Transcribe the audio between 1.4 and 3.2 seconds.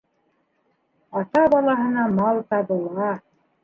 балаһына мал табыла.